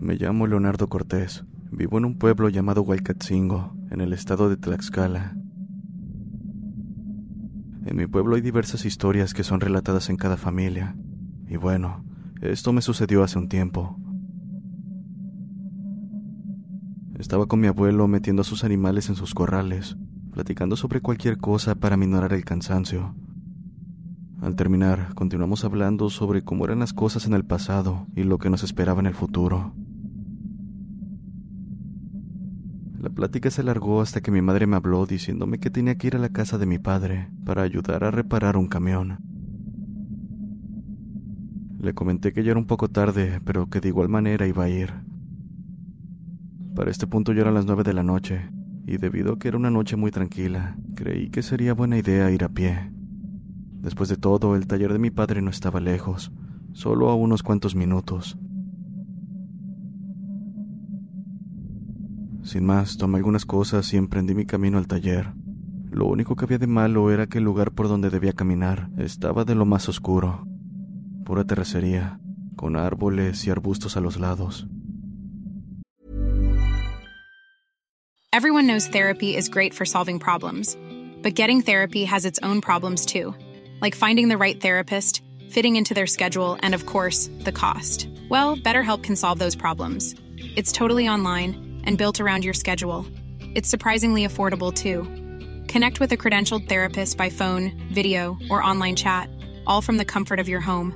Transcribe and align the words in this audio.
Me 0.00 0.16
llamo 0.16 0.46
Leonardo 0.46 0.88
Cortés. 0.88 1.44
Vivo 1.70 1.98
en 1.98 2.06
un 2.06 2.16
pueblo 2.16 2.48
llamado 2.48 2.80
Huaycatzingo, 2.80 3.76
en 3.90 4.00
el 4.00 4.14
estado 4.14 4.48
de 4.48 4.56
Tlaxcala. 4.56 5.36
En 7.84 7.96
mi 7.98 8.06
pueblo 8.06 8.36
hay 8.36 8.40
diversas 8.40 8.86
historias 8.86 9.34
que 9.34 9.44
son 9.44 9.60
relatadas 9.60 10.08
en 10.08 10.16
cada 10.16 10.38
familia. 10.38 10.96
Y 11.48 11.58
bueno, 11.58 12.02
esto 12.40 12.72
me 12.72 12.80
sucedió 12.80 13.22
hace 13.22 13.38
un 13.38 13.50
tiempo. 13.50 13.98
Estaba 17.18 17.44
con 17.44 17.60
mi 17.60 17.66
abuelo 17.66 18.08
metiendo 18.08 18.40
a 18.40 18.46
sus 18.46 18.64
animales 18.64 19.10
en 19.10 19.16
sus 19.16 19.34
corrales, 19.34 19.98
platicando 20.32 20.76
sobre 20.76 21.02
cualquier 21.02 21.36
cosa 21.36 21.74
para 21.74 21.98
minorar 21.98 22.32
el 22.32 22.46
cansancio. 22.46 23.14
Al 24.40 24.56
terminar, 24.56 25.14
continuamos 25.14 25.66
hablando 25.66 26.08
sobre 26.08 26.42
cómo 26.42 26.64
eran 26.64 26.78
las 26.78 26.94
cosas 26.94 27.26
en 27.26 27.34
el 27.34 27.44
pasado 27.44 28.06
y 28.16 28.22
lo 28.22 28.38
que 28.38 28.48
nos 28.48 28.62
esperaba 28.62 29.00
en 29.00 29.06
el 29.06 29.14
futuro. 29.14 29.74
La 33.00 33.08
plática 33.08 33.50
se 33.50 33.62
alargó 33.62 34.02
hasta 34.02 34.20
que 34.20 34.30
mi 34.30 34.42
madre 34.42 34.66
me 34.66 34.76
habló 34.76 35.06
diciéndome 35.06 35.58
que 35.58 35.70
tenía 35.70 35.94
que 35.94 36.08
ir 36.08 36.16
a 36.16 36.18
la 36.18 36.28
casa 36.28 36.58
de 36.58 36.66
mi 36.66 36.78
padre 36.78 37.30
para 37.46 37.62
ayudar 37.62 38.04
a 38.04 38.10
reparar 38.10 38.58
un 38.58 38.68
camión. 38.68 39.20
Le 41.78 41.94
comenté 41.94 42.34
que 42.34 42.44
ya 42.44 42.50
era 42.50 42.60
un 42.60 42.66
poco 42.66 42.88
tarde, 42.88 43.40
pero 43.42 43.70
que 43.70 43.80
de 43.80 43.88
igual 43.88 44.10
manera 44.10 44.46
iba 44.46 44.64
a 44.64 44.68
ir. 44.68 44.92
Para 46.76 46.90
este 46.90 47.06
punto 47.06 47.32
ya 47.32 47.40
eran 47.40 47.54
las 47.54 47.64
nueve 47.64 47.84
de 47.84 47.94
la 47.94 48.02
noche, 48.02 48.50
y 48.86 48.98
debido 48.98 49.32
a 49.32 49.38
que 49.38 49.48
era 49.48 49.56
una 49.56 49.70
noche 49.70 49.96
muy 49.96 50.10
tranquila, 50.10 50.76
creí 50.94 51.30
que 51.30 51.40
sería 51.40 51.72
buena 51.72 51.96
idea 51.96 52.30
ir 52.30 52.44
a 52.44 52.50
pie. 52.50 52.92
Después 53.80 54.10
de 54.10 54.18
todo, 54.18 54.56
el 54.56 54.66
taller 54.66 54.92
de 54.92 54.98
mi 54.98 55.10
padre 55.10 55.40
no 55.40 55.48
estaba 55.48 55.80
lejos, 55.80 56.32
solo 56.74 57.08
a 57.08 57.14
unos 57.14 57.42
cuantos 57.42 57.74
minutos. 57.74 58.36
Sin 62.42 62.64
más, 62.64 62.96
tomé 62.96 63.18
algunas 63.18 63.44
cosas 63.44 63.92
y 63.92 63.96
emprendí 63.96 64.34
mi 64.34 64.46
camino 64.46 64.78
al 64.78 64.86
taller. 64.86 65.32
Lo 65.90 66.06
único 66.06 66.36
que 66.36 66.44
había 66.44 66.58
de 66.58 66.66
malo 66.66 67.10
era 67.10 67.26
que 67.26 67.38
el 67.38 67.44
lugar 67.44 67.72
por 67.72 67.88
donde 67.88 68.10
debía 68.10 68.32
caminar 68.32 68.88
estaba 68.96 69.44
de 69.44 69.54
lo 69.54 69.66
más 69.66 69.88
oscuro. 69.88 70.46
Pura 71.24 71.44
terracería, 71.44 72.20
con 72.56 72.76
árboles 72.76 73.46
y 73.46 73.50
arbustos 73.50 73.96
a 73.96 74.00
los 74.00 74.18
lados. 74.18 74.66
Everyone 78.32 78.68
knows 78.68 78.86
therapy 78.86 79.36
is 79.36 79.48
great 79.48 79.74
for 79.74 79.84
solving 79.84 80.20
problems, 80.20 80.76
but 81.22 81.34
getting 81.34 81.60
therapy 81.62 82.04
has 82.04 82.24
its 82.24 82.38
own 82.42 82.60
problems 82.60 83.04
too, 83.04 83.34
like 83.82 83.96
finding 83.96 84.28
the 84.28 84.38
right 84.38 84.60
therapist, 84.60 85.22
fitting 85.50 85.74
into 85.74 85.94
their 85.94 86.06
schedule, 86.06 86.56
and 86.62 86.72
of 86.72 86.86
course, 86.86 87.28
the 87.44 87.52
cost. 87.52 88.08
Well, 88.30 88.56
BetterHelp 88.56 89.02
can 89.02 89.16
solve 89.16 89.40
those 89.40 89.56
problems. 89.56 90.14
It's 90.56 90.70
totally 90.70 91.08
online 91.08 91.69
and 91.84 91.98
built 91.98 92.20
around 92.20 92.44
your 92.44 92.54
schedule. 92.54 93.06
It's 93.54 93.68
surprisingly 93.68 94.26
affordable 94.26 94.72
too. 94.74 95.02
Connect 95.66 96.00
with 96.00 96.12
a 96.12 96.16
credentialed 96.16 96.68
therapist 96.68 97.16
by 97.16 97.30
phone, 97.30 97.72
video, 97.92 98.36
or 98.50 98.62
online 98.62 98.96
chat, 98.96 99.28
all 99.66 99.82
from 99.82 99.98
the 99.98 100.04
comfort 100.04 100.40
of 100.40 100.48
your 100.48 100.60
home. 100.60 100.94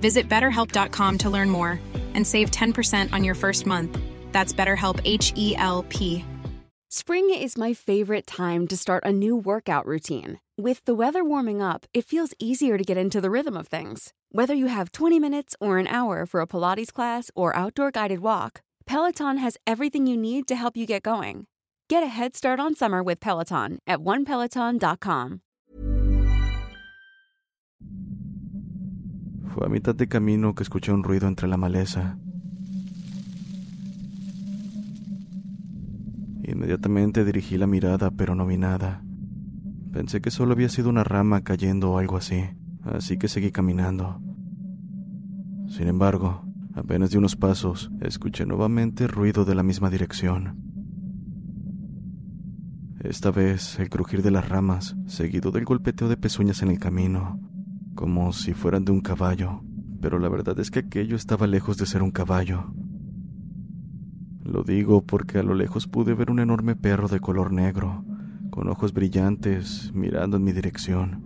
Visit 0.00 0.28
betterhelp.com 0.28 1.18
to 1.18 1.30
learn 1.30 1.50
more 1.50 1.80
and 2.14 2.26
save 2.26 2.50
10% 2.50 3.12
on 3.12 3.24
your 3.24 3.34
first 3.34 3.66
month. 3.66 3.98
That's 4.32 4.52
BetterHelp 4.52 5.00
H 5.04 5.32
E 5.36 5.54
L 5.56 5.84
P. 5.88 6.24
Spring 6.90 7.28
is 7.28 7.58
my 7.58 7.72
favorite 7.72 8.24
time 8.24 8.68
to 8.68 8.76
start 8.76 9.02
a 9.04 9.12
new 9.12 9.36
workout 9.36 9.84
routine. 9.84 10.38
With 10.56 10.84
the 10.84 10.94
weather 10.94 11.24
warming 11.24 11.60
up, 11.60 11.86
it 11.92 12.04
feels 12.04 12.34
easier 12.38 12.78
to 12.78 12.84
get 12.84 12.96
into 12.96 13.20
the 13.20 13.30
rhythm 13.30 13.56
of 13.56 13.66
things. 13.66 14.12
Whether 14.30 14.54
you 14.54 14.66
have 14.66 14.92
20 14.92 15.18
minutes 15.18 15.56
or 15.60 15.78
an 15.78 15.88
hour 15.88 16.24
for 16.24 16.40
a 16.40 16.46
Pilates 16.46 16.92
class 16.92 17.32
or 17.34 17.56
outdoor 17.56 17.90
guided 17.90 18.20
walk, 18.20 18.62
Peloton 18.86 19.38
has 19.38 19.56
everything 19.66 20.06
you 20.06 20.16
need 20.16 20.46
to 20.46 20.54
help 20.54 20.76
you 20.76 20.86
get 20.86 21.02
going. 21.02 21.46
Get 21.88 22.02
a 22.02 22.06
head 22.06 22.34
start 22.34 22.60
on 22.60 22.74
summer 22.74 23.02
with 23.02 23.20
Peloton 23.20 23.78
at 23.86 24.00
onepeloton.com. 24.00 25.40
Fue 29.54 29.66
a 29.66 29.68
mitad 29.68 29.94
de 29.94 30.08
camino 30.08 30.54
que 30.54 30.64
escuché 30.64 30.92
un 30.92 31.04
ruido 31.04 31.28
entre 31.28 31.46
la 31.48 31.56
maleza. 31.56 32.18
Inmediatamente 36.42 37.24
dirigí 37.24 37.56
la 37.56 37.66
mirada, 37.66 38.10
pero 38.10 38.34
no 38.34 38.46
vi 38.46 38.58
nada. 38.58 39.02
Pensé 39.92 40.20
que 40.20 40.30
solo 40.30 40.52
había 40.52 40.68
sido 40.68 40.90
una 40.90 41.04
rama 41.04 41.42
cayendo 41.42 41.92
o 41.92 41.98
algo 41.98 42.16
así, 42.16 42.50
así 42.82 43.16
que 43.16 43.28
seguí 43.28 43.52
caminando. 43.52 44.20
Sin 45.68 45.88
embargo, 45.88 46.44
apenas 46.74 47.10
de 47.10 47.18
unos 47.18 47.36
pasos, 47.36 47.90
escuché 48.00 48.46
nuevamente 48.46 49.06
ruido 49.06 49.44
de 49.44 49.54
la 49.54 49.62
misma 49.62 49.90
dirección. 49.90 50.60
Esta 53.00 53.30
vez 53.30 53.78
el 53.78 53.90
crujir 53.90 54.22
de 54.22 54.30
las 54.30 54.48
ramas, 54.48 54.96
seguido 55.06 55.50
del 55.50 55.64
golpeteo 55.64 56.08
de 56.08 56.16
pezuñas 56.16 56.62
en 56.62 56.70
el 56.70 56.78
camino, 56.78 57.38
como 57.94 58.32
si 58.32 58.54
fueran 58.54 58.84
de 58.84 58.92
un 58.92 59.00
caballo, 59.00 59.62
pero 60.00 60.18
la 60.18 60.28
verdad 60.28 60.58
es 60.58 60.70
que 60.70 60.80
aquello 60.80 61.16
estaba 61.16 61.46
lejos 61.46 61.76
de 61.76 61.86
ser 61.86 62.02
un 62.02 62.10
caballo. 62.10 62.72
Lo 64.42 64.62
digo 64.62 65.04
porque 65.04 65.38
a 65.38 65.42
lo 65.42 65.54
lejos 65.54 65.86
pude 65.86 66.14
ver 66.14 66.30
un 66.30 66.40
enorme 66.40 66.76
perro 66.76 67.08
de 67.08 67.20
color 67.20 67.52
negro, 67.52 68.04
con 68.50 68.68
ojos 68.68 68.92
brillantes, 68.92 69.92
mirando 69.94 70.36
en 70.36 70.44
mi 70.44 70.52
dirección. 70.52 71.22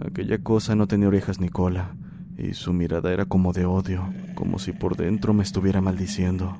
Aquella 0.00 0.42
cosa 0.42 0.74
no 0.74 0.86
tenía 0.86 1.08
orejas 1.08 1.38
ni 1.38 1.48
cola, 1.48 1.96
y 2.36 2.54
su 2.54 2.72
mirada 2.72 3.12
era 3.12 3.26
como 3.26 3.52
de 3.52 3.64
odio, 3.64 4.12
como 4.34 4.58
si 4.58 4.72
por 4.72 4.96
dentro 4.96 5.34
me 5.34 5.42
estuviera 5.42 5.80
maldiciendo. 5.80 6.58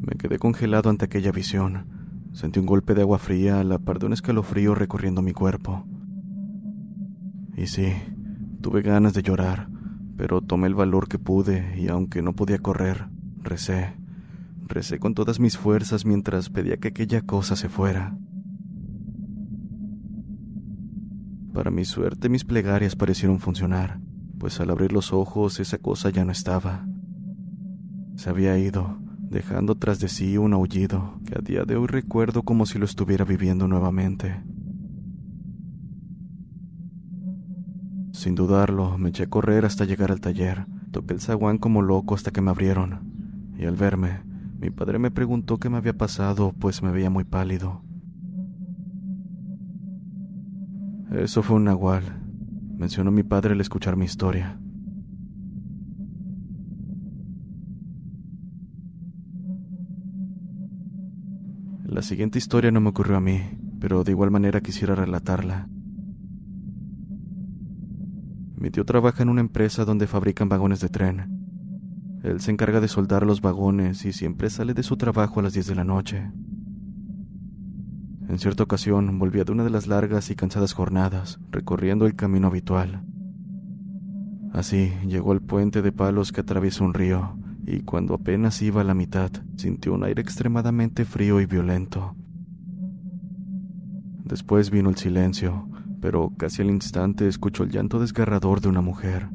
Me 0.00 0.16
quedé 0.16 0.38
congelado 0.38 0.90
ante 0.90 1.04
aquella 1.04 1.32
visión. 1.32 1.86
Sentí 2.32 2.60
un 2.60 2.66
golpe 2.66 2.94
de 2.94 3.02
agua 3.02 3.18
fría 3.18 3.60
a 3.60 3.64
la 3.64 3.78
par 3.78 3.98
de 3.98 4.06
un 4.06 4.12
escalofrío 4.12 4.74
recorriendo 4.74 5.22
mi 5.22 5.32
cuerpo. 5.32 5.86
Y 7.56 7.66
sí, 7.66 7.92
tuve 8.60 8.82
ganas 8.82 9.14
de 9.14 9.22
llorar, 9.22 9.68
pero 10.16 10.40
tomé 10.40 10.68
el 10.68 10.74
valor 10.74 11.08
que 11.08 11.18
pude 11.18 11.78
y 11.78 11.88
aunque 11.88 12.22
no 12.22 12.34
podía 12.34 12.58
correr, 12.58 13.08
recé. 13.42 13.94
Recé 14.66 14.98
con 14.98 15.14
todas 15.14 15.40
mis 15.40 15.56
fuerzas 15.56 16.04
mientras 16.04 16.50
pedía 16.50 16.76
que 16.76 16.88
aquella 16.88 17.22
cosa 17.22 17.56
se 17.56 17.68
fuera. 17.68 18.16
Para 21.58 21.72
mi 21.72 21.84
suerte 21.84 22.28
mis 22.28 22.44
plegarias 22.44 22.94
parecieron 22.94 23.40
funcionar, 23.40 23.98
pues 24.38 24.60
al 24.60 24.70
abrir 24.70 24.92
los 24.92 25.12
ojos 25.12 25.58
esa 25.58 25.78
cosa 25.78 26.08
ya 26.08 26.24
no 26.24 26.30
estaba. 26.30 26.86
Se 28.14 28.30
había 28.30 28.56
ido, 28.56 29.00
dejando 29.18 29.74
tras 29.74 29.98
de 29.98 30.06
sí 30.06 30.38
un 30.38 30.52
aullido 30.52 31.18
que 31.26 31.36
a 31.36 31.42
día 31.42 31.64
de 31.64 31.74
hoy 31.74 31.88
recuerdo 31.88 32.44
como 32.44 32.64
si 32.64 32.78
lo 32.78 32.84
estuviera 32.84 33.24
viviendo 33.24 33.66
nuevamente. 33.66 34.40
Sin 38.12 38.36
dudarlo, 38.36 38.96
me 38.96 39.08
eché 39.08 39.24
a 39.24 39.28
correr 39.28 39.64
hasta 39.64 39.84
llegar 39.84 40.12
al 40.12 40.20
taller. 40.20 40.64
Toqué 40.92 41.14
el 41.14 41.20
zaguán 41.20 41.58
como 41.58 41.82
loco 41.82 42.14
hasta 42.14 42.30
que 42.30 42.40
me 42.40 42.50
abrieron. 42.52 43.50
Y 43.58 43.64
al 43.64 43.74
verme, 43.74 44.20
mi 44.60 44.70
padre 44.70 45.00
me 45.00 45.10
preguntó 45.10 45.58
qué 45.58 45.68
me 45.68 45.78
había 45.78 45.98
pasado, 45.98 46.54
pues 46.56 46.84
me 46.84 46.92
veía 46.92 47.10
muy 47.10 47.24
pálido. 47.24 47.82
Eso 51.10 51.42
fue 51.42 51.56
un 51.56 51.64
nahual, 51.64 52.04
mencionó 52.76 53.10
mi 53.10 53.22
padre 53.22 53.52
al 53.52 53.60
escuchar 53.60 53.96
mi 53.96 54.04
historia. 54.04 54.60
La 61.84 62.02
siguiente 62.02 62.38
historia 62.38 62.70
no 62.70 62.80
me 62.80 62.90
ocurrió 62.90 63.16
a 63.16 63.20
mí, 63.20 63.40
pero 63.80 64.04
de 64.04 64.12
igual 64.12 64.30
manera 64.30 64.60
quisiera 64.60 64.94
relatarla. 64.94 65.68
Mi 68.56 68.70
tío 68.70 68.84
trabaja 68.84 69.22
en 69.22 69.30
una 69.30 69.40
empresa 69.40 69.86
donde 69.86 70.06
fabrican 70.06 70.50
vagones 70.50 70.80
de 70.80 70.90
tren. 70.90 72.20
Él 72.22 72.40
se 72.40 72.50
encarga 72.50 72.80
de 72.80 72.88
soldar 72.88 73.24
los 73.24 73.40
vagones 73.40 74.04
y 74.04 74.12
siempre 74.12 74.50
sale 74.50 74.74
de 74.74 74.82
su 74.82 74.96
trabajo 74.96 75.40
a 75.40 75.44
las 75.44 75.54
10 75.54 75.68
de 75.68 75.74
la 75.74 75.84
noche. 75.84 76.30
En 78.28 78.38
cierta 78.38 78.62
ocasión 78.62 79.18
volvía 79.18 79.44
de 79.44 79.52
una 79.52 79.64
de 79.64 79.70
las 79.70 79.86
largas 79.86 80.30
y 80.30 80.36
cansadas 80.36 80.74
jornadas, 80.74 81.40
recorriendo 81.50 82.04
el 82.06 82.14
camino 82.14 82.48
habitual. 82.48 83.02
Así 84.52 84.92
llegó 85.06 85.32
al 85.32 85.40
puente 85.40 85.80
de 85.80 85.92
palos 85.92 86.30
que 86.30 86.42
atraviesa 86.42 86.84
un 86.84 86.92
río, 86.92 87.38
y 87.66 87.80
cuando 87.80 88.14
apenas 88.14 88.60
iba 88.60 88.82
a 88.82 88.84
la 88.84 88.92
mitad, 88.94 89.30
sintió 89.56 89.94
un 89.94 90.04
aire 90.04 90.20
extremadamente 90.20 91.06
frío 91.06 91.40
y 91.40 91.46
violento. 91.46 92.16
Después 94.24 94.70
vino 94.70 94.90
el 94.90 94.96
silencio, 94.96 95.66
pero 96.02 96.32
casi 96.36 96.60
al 96.60 96.68
instante 96.68 97.28
escuchó 97.28 97.62
el 97.62 97.70
llanto 97.70 97.98
desgarrador 97.98 98.60
de 98.60 98.68
una 98.68 98.82
mujer. 98.82 99.30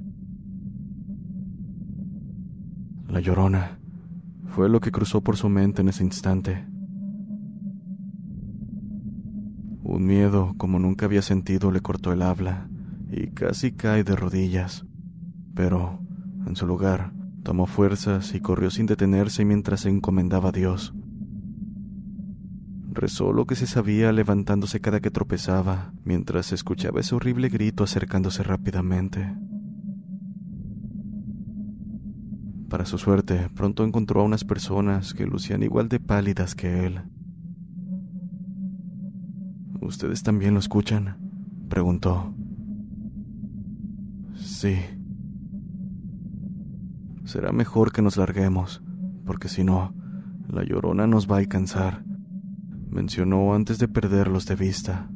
La 3.07 3.19
llorona 3.19 3.79
fue 4.47 4.69
lo 4.69 4.79
que 4.79 4.91
cruzó 4.91 5.21
por 5.21 5.35
su 5.35 5.49
mente 5.49 5.81
en 5.81 5.89
ese 5.89 6.03
instante. 6.03 6.72
Un 9.93 10.07
miedo 10.07 10.55
como 10.57 10.79
nunca 10.79 11.05
había 11.05 11.21
sentido 11.21 11.69
le 11.69 11.81
cortó 11.81 12.11
el 12.11 12.23
habla 12.23 12.67
y 13.11 13.27
casi 13.27 13.73
cae 13.73 14.03
de 14.03 14.15
rodillas. 14.15 14.87
Pero, 15.53 15.99
en 16.47 16.55
su 16.55 16.65
lugar, 16.65 17.13
tomó 17.43 17.67
fuerzas 17.67 18.33
y 18.33 18.39
corrió 18.39 18.71
sin 18.71 18.87
detenerse 18.87 19.45
mientras 19.45 19.81
se 19.81 19.89
encomendaba 19.89 20.49
a 20.49 20.51
Dios. 20.51 20.95
Rezó 22.89 23.33
lo 23.33 23.45
que 23.45 23.53
se 23.55 23.67
sabía 23.67 24.11
levantándose 24.11 24.81
cada 24.81 24.99
que 24.99 25.11
tropezaba, 25.11 25.93
mientras 26.03 26.53
escuchaba 26.53 27.01
ese 27.01 27.13
horrible 27.13 27.49
grito 27.49 27.83
acercándose 27.83 28.41
rápidamente. 28.41 29.37
Para 32.67 32.87
su 32.87 32.97
suerte, 32.97 33.47
pronto 33.53 33.83
encontró 33.83 34.21
a 34.21 34.25
unas 34.25 34.43
personas 34.43 35.13
que 35.13 35.27
lucían 35.27 35.61
igual 35.61 35.87
de 35.87 35.99
pálidas 35.99 36.55
que 36.55 36.87
él. 36.87 37.03
¿Ustedes 39.85 40.23
también 40.23 40.53
lo 40.53 40.59
escuchan? 40.59 41.17
preguntó. 41.69 42.33
Sí. 44.35 44.77
Será 47.25 47.51
mejor 47.51 47.91
que 47.91 48.01
nos 48.01 48.15
larguemos, 48.15 48.81
porque 49.25 49.49
si 49.49 49.63
no, 49.63 49.93
la 50.47 50.63
llorona 50.63 51.05
nos 51.07 51.29
va 51.29 51.35
a 51.35 51.39
alcanzar, 51.39 52.03
mencionó 52.89 53.53
antes 53.53 53.77
de 53.77 53.87
perderlos 53.87 54.45
de 54.45 54.55
vista. 54.55 55.09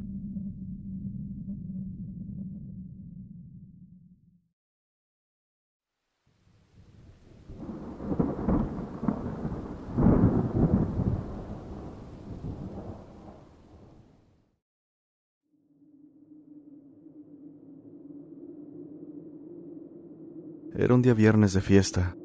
Un 20.90 21.02
día 21.02 21.14
viernes 21.14 21.52
de 21.52 21.60
fiesta. 21.60 22.16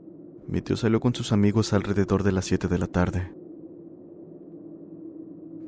Mi 0.46 0.62
tío 0.62 0.76
salió 0.76 1.00
con 1.00 1.14
sus 1.14 1.32
amigos 1.32 1.72
alrededor 1.72 2.22
de 2.22 2.30
las 2.30 2.44
7 2.44 2.68
de 2.68 2.78
la 2.78 2.86
tarde. 2.86 3.34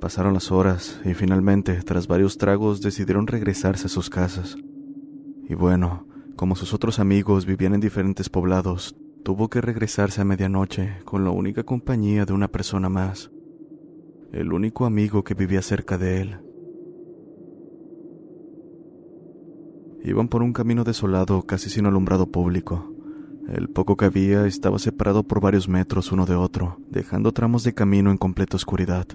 Pasaron 0.00 0.32
las 0.32 0.52
horas 0.52 1.00
y 1.04 1.12
finalmente, 1.12 1.82
tras 1.82 2.06
varios 2.06 2.38
tragos, 2.38 2.80
decidieron 2.80 3.26
regresarse 3.26 3.86
a 3.86 3.90
sus 3.90 4.10
casas. 4.10 4.56
Y 5.48 5.54
bueno, 5.54 6.06
como 6.36 6.54
sus 6.54 6.72
otros 6.72 7.00
amigos 7.00 7.46
vivían 7.46 7.74
en 7.74 7.80
diferentes 7.80 8.30
poblados, 8.30 8.94
tuvo 9.24 9.50
que 9.50 9.60
regresarse 9.60 10.20
a 10.20 10.24
medianoche 10.24 10.98
con 11.04 11.24
la 11.24 11.30
única 11.30 11.64
compañía 11.64 12.24
de 12.24 12.32
una 12.32 12.48
persona 12.48 12.88
más, 12.88 13.30
el 14.32 14.52
único 14.52 14.86
amigo 14.86 15.24
que 15.24 15.34
vivía 15.34 15.62
cerca 15.62 15.98
de 15.98 16.20
él. 16.20 16.43
Iban 20.04 20.28
por 20.28 20.42
un 20.42 20.52
camino 20.52 20.84
desolado, 20.84 21.42
casi 21.46 21.70
sin 21.70 21.86
alumbrado 21.86 22.26
público. 22.26 22.92
El 23.48 23.70
poco 23.70 23.96
que 23.96 24.04
había 24.04 24.46
estaba 24.46 24.78
separado 24.78 25.22
por 25.22 25.40
varios 25.40 25.66
metros 25.66 26.12
uno 26.12 26.26
de 26.26 26.34
otro, 26.34 26.76
dejando 26.90 27.32
tramos 27.32 27.64
de 27.64 27.72
camino 27.72 28.10
en 28.10 28.18
completa 28.18 28.56
oscuridad. 28.56 29.06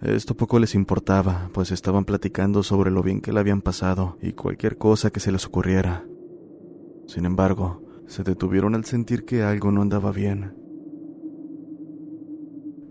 Esto 0.00 0.34
poco 0.34 0.58
les 0.58 0.74
importaba, 0.74 1.50
pues 1.52 1.70
estaban 1.70 2.06
platicando 2.06 2.62
sobre 2.62 2.90
lo 2.90 3.02
bien 3.02 3.20
que 3.20 3.34
le 3.34 3.40
habían 3.40 3.60
pasado 3.60 4.16
y 4.22 4.32
cualquier 4.32 4.78
cosa 4.78 5.10
que 5.10 5.20
se 5.20 5.32
les 5.32 5.44
ocurriera. 5.44 6.06
Sin 7.06 7.26
embargo, 7.26 7.82
se 8.06 8.22
detuvieron 8.22 8.74
al 8.74 8.86
sentir 8.86 9.26
que 9.26 9.42
algo 9.42 9.70
no 9.70 9.82
andaba 9.82 10.12
bien. 10.12 10.54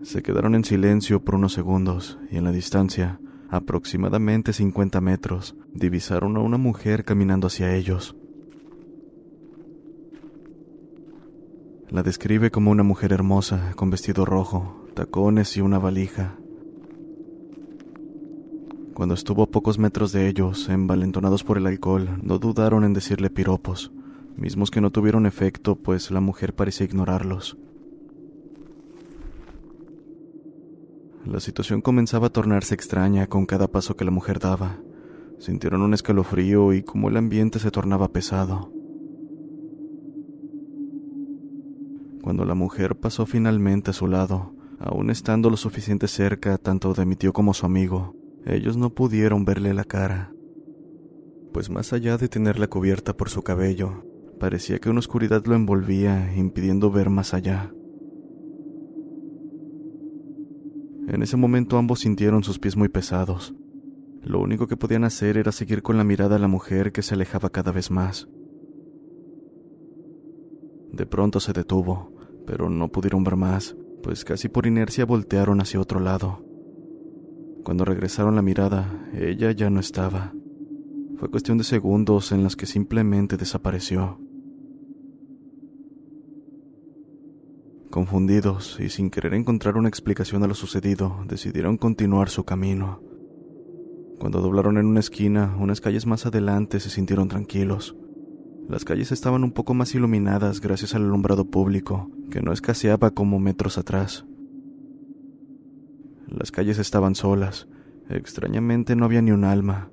Se 0.04 0.22
quedaron 0.22 0.54
en 0.54 0.64
silencio 0.64 1.24
por 1.24 1.34
unos 1.34 1.54
segundos 1.54 2.20
y 2.30 2.38
en 2.38 2.44
la 2.44 2.52
distancia 2.52 3.20
aproximadamente 3.50 4.54
50 4.54 5.02
metros, 5.02 5.56
divisaron 5.74 6.38
a 6.38 6.42
una 6.42 6.58
mujer 6.58 7.04
caminando 7.04 7.48
hacia 7.48 7.76
ellos. 7.76 8.16
La 11.90 12.04
describe 12.04 12.52
como 12.52 12.70
una 12.70 12.84
mujer 12.84 13.12
hermosa, 13.12 13.74
con 13.76 13.90
vestido 13.90 14.24
rojo, 14.24 14.86
tacones 14.94 15.58
y 15.58 15.62
una 15.62 15.80
valija. 15.80 16.36
Cuando 18.94 19.16
estuvo 19.16 19.44
a 19.44 19.48
pocos 19.48 19.80
metros 19.80 20.12
de 20.12 20.28
ellos, 20.28 20.70
envalentonados 20.70 21.44
por 21.44 21.58
el 21.58 21.66
alcohol, 21.66 22.20
no 22.22 22.38
dudaron 22.38 22.84
en 22.84 22.94
decirle 22.94 23.30
piropos, 23.30 23.92
mismos 24.36 24.70
que 24.70 24.82
no 24.82 24.92
tuvieron 24.92 25.26
efecto, 25.26 25.76
pues 25.76 26.12
la 26.12 26.22
mujer 26.22 26.54
parecía 26.54 26.86
ignorarlos. 26.86 27.58
La 31.30 31.40
situación 31.40 31.82
comenzaba 31.82 32.28
a 32.28 32.30
tornarse 32.32 32.74
extraña 32.74 33.28
con 33.28 33.46
cada 33.46 33.68
paso 33.68 33.96
que 33.96 34.04
la 34.04 34.10
mujer 34.10 34.40
daba. 34.40 34.80
Sintieron 35.38 35.84
un 35.84 35.94
escalofrío 35.94 36.74
y 36.74 36.82
como 36.82 37.08
el 37.08 37.18
ambiente 37.18 37.60
se 37.60 37.70
tornaba 37.70 38.12
pesado. 38.12 38.74
Cuando 42.24 42.46
la 42.46 42.56
mujer 42.56 42.96
pasó 42.96 43.28
finalmente 43.28 43.92
a 43.92 43.94
su 43.94 44.08
lado, 44.08 44.56
aún 44.80 45.12
estando 45.12 45.52
lo 45.52 45.58
suficiente 45.58 46.08
cerca 46.08 46.58
tanto 46.58 46.96
de 46.96 47.06
mi 47.06 47.16
tío 47.16 47.32
como 47.32 47.54
su 47.54 47.68
amigo, 47.68 48.16
ellos 48.48 48.76
no 48.76 48.90
pudieron 48.90 49.46
verle 49.46 49.76
la 49.76 49.84
cara. 49.84 50.34
Pues 51.54 51.70
más 51.70 51.94
allá 51.94 52.18
de 52.18 52.28
tenerla 52.28 52.68
cubierta 52.68 53.16
por 53.16 53.30
su 53.30 53.44
cabello, 53.44 54.04
parecía 54.40 54.80
que 54.80 54.90
una 54.90 55.00
oscuridad 55.00 55.46
lo 55.46 55.54
envolvía, 55.54 56.36
impidiendo 56.36 56.90
ver 56.90 57.12
más 57.12 57.36
allá. 57.36 57.72
En 61.10 61.24
ese 61.24 61.38
momento 61.38 61.80
ambos 61.80 62.02
sintieron 62.02 62.44
sus 62.44 62.60
pies 62.60 62.78
muy 62.78 62.88
pesados. 62.88 63.56
Lo 64.22 64.40
único 64.40 64.68
que 64.68 64.78
podían 64.78 65.04
hacer 65.04 65.38
era 65.38 65.52
seguir 65.52 65.82
con 65.82 65.98
la 65.98 66.04
mirada 66.04 66.36
a 66.36 66.40
la 66.40 66.48
mujer 66.48 66.92
que 66.92 67.02
se 67.02 67.16
alejaba 67.16 67.50
cada 67.50 67.72
vez 67.72 67.90
más. 67.90 68.30
De 70.92 71.08
pronto 71.08 71.40
se 71.40 71.52
detuvo, 71.52 72.14
pero 72.46 72.70
no 72.70 72.90
pudieron 72.90 73.24
ver 73.24 73.38
más, 73.38 73.76
pues 74.04 74.24
casi 74.24 74.50
por 74.50 74.68
inercia 74.68 75.04
voltearon 75.04 75.62
hacia 75.62 75.82
otro 75.82 76.00
lado. 76.00 76.46
Cuando 77.64 77.86
regresaron 77.86 78.36
la 78.36 78.44
mirada, 78.44 79.10
ella 79.12 79.52
ya 79.52 79.72
no 79.72 79.80
estaba. 79.80 80.34
Fue 81.18 81.32
cuestión 81.32 81.58
de 81.58 81.64
segundos 81.64 82.32
en 82.32 82.44
los 82.44 82.56
que 82.56 82.68
simplemente 82.68 83.36
desapareció. 83.36 84.20
Confundidos 87.90 88.80
y 88.80 88.90
sin 88.90 89.10
querer 89.10 89.34
encontrar 89.34 89.76
una 89.76 89.90
explicación 89.90 90.44
a 90.44 90.48
lo 90.48 90.54
sucedido, 90.54 91.24
decidieron 91.28 91.78
continuar 91.78 92.30
su 92.30 92.44
camino. 92.44 93.02
Cuando 94.20 94.42
doblaron 94.42 94.78
en 94.78 94.86
una 94.86 95.00
esquina, 95.00 95.56
unas 95.60 95.82
calles 95.82 96.06
más 96.06 96.28
adelante 96.28 96.80
se 96.80 96.92
sintieron 96.92 97.30
tranquilos. 97.30 97.96
Las 98.68 98.86
calles 98.86 99.12
estaban 99.12 99.44
un 99.44 99.54
poco 99.54 99.74
más 99.74 99.96
iluminadas 99.96 100.62
gracias 100.62 100.94
al 100.94 101.06
alumbrado 101.06 101.46
público, 101.46 102.12
que 102.30 102.44
no 102.44 102.54
escaseaba 102.54 103.10
como 103.10 103.40
metros 103.40 103.80
atrás. 103.80 104.24
Las 106.28 106.52
calles 106.52 106.78
estaban 106.78 107.16
solas, 107.16 107.68
extrañamente 108.08 108.96
no 108.96 109.06
había 109.06 109.24
ni 109.24 109.32
un 109.32 109.46
alma. 109.46 109.90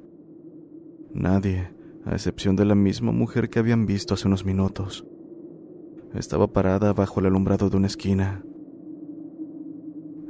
Nadie, 1.14 1.72
a 2.04 2.12
excepción 2.12 2.56
de 2.56 2.66
la 2.66 2.74
misma 2.74 3.12
mujer 3.12 3.48
que 3.48 3.58
habían 3.58 3.86
visto 3.86 4.12
hace 4.12 4.28
unos 4.28 4.44
minutos. 4.44 5.06
Estaba 6.14 6.52
parada 6.52 6.92
bajo 6.92 7.20
el 7.20 7.26
alumbrado 7.26 7.68
de 7.68 7.76
una 7.76 7.86
esquina. 7.86 8.42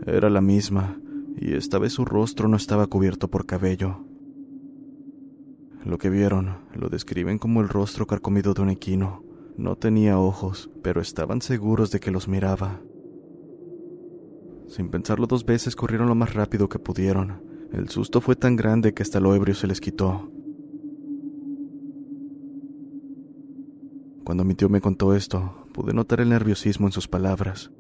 Era 0.07 0.31
la 0.31 0.41
misma, 0.41 1.01
y 1.37 1.55
esta 1.55 1.79
vez 1.79 1.93
su 1.93 2.05
rostro 2.05 2.49
no 2.49 2.57
estaba 2.57 2.87
cubierto 2.87 3.29
por 3.29 3.47
cabello. 3.47 4.05
Lo 5.85 5.99
que 5.99 6.11
vieron 6.11 6.57
lo 6.75 6.89
describen 6.89 7.39
como 7.39 7.61
el 7.61 7.69
rostro 7.69 8.07
carcomido 8.07 8.55
de 8.55 8.63
un 8.63 8.71
equino. 8.71 9.23
No 9.57 9.77
tenía 9.77 10.19
ojos, 10.19 10.71
pero 10.83 11.01
estaban 11.01 11.41
seguros 11.41 11.91
de 11.91 12.01
que 12.01 12.11
los 12.11 12.29
miraba. 12.29 12.81
Sin 14.69 14.89
pensarlo 14.89 15.27
dos 15.27 15.45
veces 15.47 15.77
corrieron 15.77 16.09
lo 16.09 16.15
más 16.15 16.35
rápido 16.35 16.69
que 16.69 16.79
pudieron. 16.79 17.41
El 17.73 17.89
susto 17.89 18.21
fue 18.21 18.37
tan 18.37 18.57
grande 18.57 18.95
que 18.95 19.03
hasta 19.03 19.21
lo 19.21 19.35
ebrio 19.35 19.55
se 19.55 19.67
les 19.67 19.81
quitó. 19.81 20.31
Cuando 24.25 24.45
mi 24.45 24.55
tío 24.55 24.69
me 24.69 24.81
contó 24.81 25.15
esto, 25.15 25.66
pude 25.77 25.93
notar 25.93 26.23
el 26.23 26.31
nerviosismo 26.31 26.87
en 26.87 26.93
sus 26.93 27.07
palabras. 27.07 27.71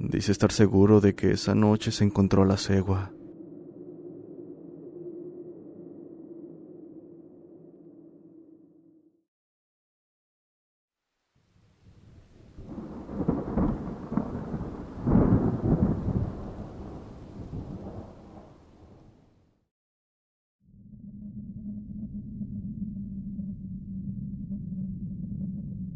Dice 0.00 0.32
estar 0.32 0.50
seguro 0.50 1.00
de 1.00 1.14
que 1.14 1.30
esa 1.30 1.54
noche 1.54 1.92
se 1.92 2.02
encontró 2.02 2.44
la 2.44 2.56
cegua. 2.56 3.12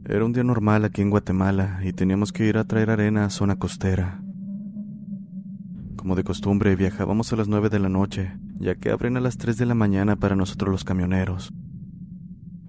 Era 0.07 0.27
un 0.27 0.35
día 0.35 0.45
normal 0.45 0.85
aquí 0.85 1.01
en 1.01 1.09
Guatemala 1.09 1.81
y 1.83 1.95
teníamos 1.95 2.31
que 2.31 2.47
ir 2.47 2.59
a 2.59 2.65
traer 2.65 2.91
arena 2.91 3.25
a 3.25 3.31
zona 3.31 3.57
costera. 3.57 4.21
Como 5.97 6.15
de 6.15 6.25
costumbre, 6.25 6.77
viajábamos 6.77 7.33
a 7.33 7.37
las 7.37 7.49
9 7.49 7.71
de 7.71 7.79
la 7.79 7.89
noche, 7.89 8.37
ya 8.61 8.75
que 8.75 8.91
abren 8.91 9.17
a 9.17 9.21
las 9.21 9.39
3 9.39 9.57
de 9.57 9.65
la 9.65 9.75
mañana 9.75 10.17
para 10.17 10.37
nosotros 10.37 10.71
los 10.71 10.85
camioneros. 10.85 11.55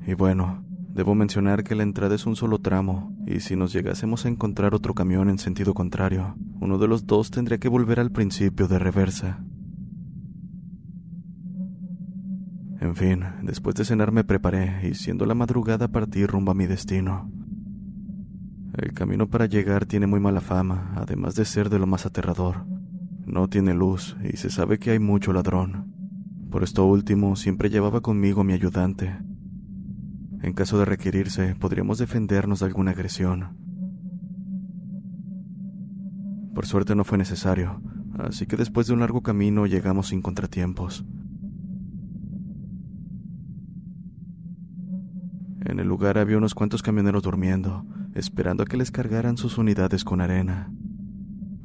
Y 0.07 0.13
bueno, 0.13 0.63
debo 0.93 1.13
mencionar 1.13 1.65
que 1.65 1.75
la 1.75 1.83
entrada 1.83 2.15
es 2.15 2.25
un 2.25 2.37
solo 2.37 2.59
tramo, 2.59 3.13
y 3.27 3.41
si 3.41 3.57
nos 3.57 3.73
llegásemos 3.73 4.25
a 4.25 4.29
encontrar 4.29 4.73
otro 4.73 4.93
camión 4.93 5.29
en 5.29 5.37
sentido 5.37 5.73
contrario, 5.73 6.37
uno 6.61 6.77
de 6.77 6.87
los 6.87 7.05
dos 7.05 7.31
tendría 7.31 7.57
que 7.57 7.67
volver 7.67 7.99
al 7.99 8.11
principio 8.11 8.69
de 8.69 8.79
reversa. 8.79 9.43
En 12.85 12.95
fin, 12.95 13.25
después 13.41 13.73
de 13.73 13.83
cenar 13.83 14.11
me 14.11 14.23
preparé 14.23 14.87
y 14.87 14.93
siendo 14.93 15.25
la 15.25 15.33
madrugada 15.33 15.87
partí 15.87 16.27
rumbo 16.27 16.51
a 16.51 16.53
mi 16.53 16.67
destino. 16.67 17.31
El 18.77 18.93
camino 18.93 19.27
para 19.27 19.47
llegar 19.47 19.87
tiene 19.87 20.05
muy 20.05 20.19
mala 20.19 20.39
fama, 20.39 20.93
además 20.95 21.33
de 21.33 21.45
ser 21.45 21.71
de 21.71 21.79
lo 21.79 21.87
más 21.87 22.05
aterrador. 22.05 22.67
No 23.25 23.47
tiene 23.47 23.73
luz 23.73 24.15
y 24.23 24.37
se 24.37 24.51
sabe 24.51 24.77
que 24.77 24.91
hay 24.91 24.99
mucho 24.99 25.33
ladrón. 25.33 25.95
Por 26.51 26.63
esto 26.63 26.85
último, 26.85 27.35
siempre 27.35 27.71
llevaba 27.71 28.01
conmigo 28.01 28.41
a 28.41 28.43
mi 28.43 28.53
ayudante. 28.53 29.17
En 30.43 30.53
caso 30.53 30.77
de 30.77 30.85
requerirse, 30.85 31.55
podríamos 31.55 31.97
defendernos 31.97 32.59
de 32.59 32.67
alguna 32.67 32.91
agresión. 32.91 33.57
Por 36.53 36.67
suerte 36.67 36.93
no 36.93 37.03
fue 37.03 37.17
necesario, 37.17 37.81
así 38.19 38.45
que 38.45 38.57
después 38.57 38.85
de 38.85 38.93
un 38.93 38.99
largo 38.99 39.23
camino 39.23 39.65
llegamos 39.65 40.09
sin 40.09 40.21
contratiempos. 40.21 41.03
En 45.75 45.81
el 45.81 45.89
lugar 45.89 46.17
había 46.17 46.37
unos 46.37 46.55
cuantos 46.55 46.81
camioneros 46.81 47.21
durmiendo, 47.21 47.85
esperando 48.13 48.63
a 48.63 48.65
que 48.65 48.77
les 48.77 48.91
cargaran 48.91 49.35
sus 49.35 49.57
unidades 49.57 50.05
con 50.05 50.21
arena. 50.21 50.71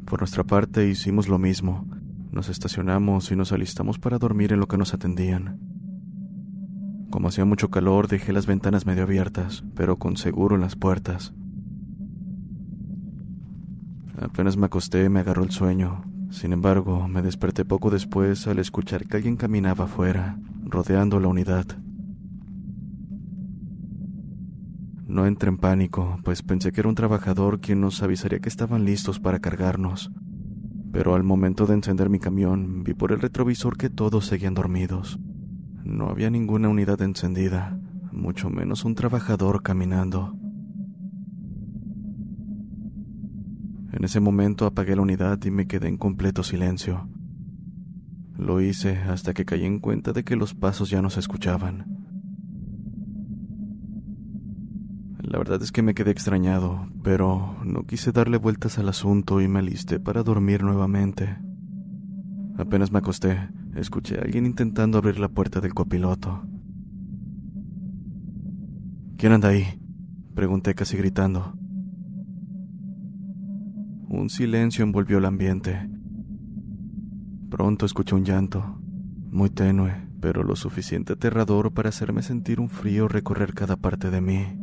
Por 0.05 0.19
nuestra 0.19 0.43
parte 0.43 0.89
hicimos 0.89 1.29
lo 1.29 1.39
mismo. 1.39 1.87
Nos 2.33 2.49
estacionamos 2.49 3.31
y 3.31 3.37
nos 3.37 3.53
alistamos 3.53 4.01
para 4.01 4.19
dormir 4.19 4.53
en 4.53 4.59
lo 4.59 4.67
que 4.67 4.77
nos 4.77 4.95
atendían. 4.95 5.61
Como 7.11 7.29
hacía 7.29 7.45
mucho 7.45 7.71
calor, 7.71 8.09
dejé 8.09 8.33
las 8.33 8.47
ventanas 8.47 8.85
medio 8.85 9.05
abiertas, 9.05 9.63
pero 9.77 9.95
con 9.95 10.17
seguro 10.17 10.57
en 10.57 10.63
las 10.63 10.75
puertas. 10.75 11.33
Apenas 14.21 14.57
me 14.57 14.67
acosté 14.67 15.09
me 15.09 15.21
agarró 15.21 15.45
el 15.45 15.53
sueño. 15.53 16.03
Sin 16.31 16.53
embargo, 16.53 17.07
me 17.07 17.23
desperté 17.23 17.65
poco 17.65 17.91
después 17.91 18.49
al 18.49 18.59
escuchar 18.59 19.07
que 19.07 19.19
alguien 19.19 19.37
caminaba 19.37 19.85
afuera, 19.85 20.37
rodeando 20.65 21.21
la 21.21 21.29
unidad. 21.29 21.79
No 25.11 25.27
entré 25.27 25.49
en 25.49 25.59
pánico, 25.59 26.21
pues 26.23 26.45
pensé 26.45 26.71
que 26.71 26.83
era 26.83 26.89
un 26.89 26.95
trabajador 26.95 27.59
quien 27.59 27.81
nos 27.81 28.01
avisaría 28.01 28.39
que 28.39 28.49
estaban 28.49 28.85
listos 28.85 29.19
para 29.19 29.41
cargarnos. 29.41 30.13
Pero 30.93 31.17
al 31.17 31.25
momento 31.25 31.67
de 31.67 31.75
encender 31.75 32.09
mi 32.09 32.21
camión, 32.21 32.85
vi 32.85 32.95
por 32.95 33.11
el 33.11 33.21
retrovisor 33.21 33.77
que 33.77 33.91
todos 33.91 34.27
seguían 34.27 34.55
dormidos. 34.55 35.19
No 35.83 36.11
había 36.11 36.31
ninguna 36.31 36.69
unidad 36.69 37.03
encendida, 37.03 37.77
mucho 38.13 38.51
menos 38.51 38.85
un 38.85 38.95
trabajador 38.95 39.65
caminando. 39.65 40.37
En 43.93 44.05
ese 44.05 44.21
momento 44.21 44.65
apagué 44.65 44.95
la 44.95 45.03
unidad 45.03 45.45
y 45.45 45.51
me 45.51 45.67
quedé 45.67 45.89
en 45.89 45.99
completo 45.99 46.45
silencio. 46.45 47.09
Lo 48.39 48.61
hice 48.61 48.97
hasta 48.99 49.35
que 49.35 49.45
caí 49.45 49.65
en 49.67 49.81
cuenta 49.81 50.13
de 50.13 50.23
que 50.23 50.37
los 50.37 50.55
pasos 50.55 50.89
ya 50.89 51.03
no 51.03 51.11
se 51.11 51.19
escuchaban. 51.19 52.00
La 55.31 55.39
verdad 55.39 55.63
es 55.63 55.71
que 55.71 55.83
me 55.83 55.95
quedé 55.95 56.11
extrañado, 56.11 56.89
pero 57.05 57.57
no 57.65 57.85
quise 57.87 58.11
darle 58.11 58.37
vueltas 58.37 58.81
al 58.81 58.89
asunto 58.89 59.41
y 59.41 59.47
me 59.47 59.61
alisté 59.61 60.01
para 60.01 60.25
dormir 60.25 60.65
nuevamente. 60.65 61.39
Apenas 62.59 62.91
me 62.91 62.99
acosté, 62.99 63.49
escuché 63.77 64.19
a 64.19 64.23
alguien 64.23 64.45
intentando 64.45 64.99
abrir 64.99 65.21
la 65.21 65.29
puerta 65.29 65.61
del 65.61 65.73
copiloto. 65.73 66.43
¿Quién 69.19 69.31
anda 69.31 69.51
ahí? 69.51 69.81
Pregunté 70.35 70.75
casi 70.75 70.97
gritando. 70.97 71.55
Un 74.09 74.31
silencio 74.31 74.83
envolvió 74.83 75.19
el 75.19 75.27
ambiente. 75.27 75.89
Pronto 77.51 77.87
escuché 77.87 78.17
un 78.17 78.25
llanto, 78.25 78.81
muy 79.31 79.49
tenue, 79.51 80.09
pero 80.21 80.43
lo 80.43 80.57
suficiente 80.57 81.13
aterrador 81.13 81.73
para 81.73 81.91
hacerme 81.91 82.23
sentir 82.23 82.59
un 82.59 82.69
frío 82.69 83.07
recorrer 83.07 83.55
cada 83.55 83.77
parte 83.77 84.11
de 84.11 84.21
mí. 84.21 84.60